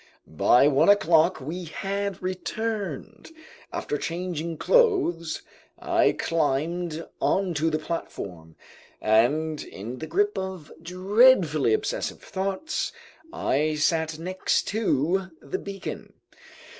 By 0.25 0.67
one 0.67 0.89
o'clock 0.89 1.39
we 1.39 1.65
had 1.65 2.23
returned. 2.23 3.29
After 3.71 3.99
changing 3.99 4.57
clothes, 4.57 5.43
I 5.77 6.13
climbed 6.13 7.05
onto 7.21 7.69
the 7.69 7.77
platform, 7.77 8.55
and 8.99 9.63
in 9.63 9.99
the 9.99 10.07
grip 10.07 10.39
of 10.39 10.71
dreadfully 10.81 11.75
obsessive 11.75 12.23
thoughts, 12.23 12.91
I 13.31 13.75
sat 13.75 14.17
next 14.17 14.63
to 14.69 15.29
the 15.39 15.59
beacon. 15.59 16.13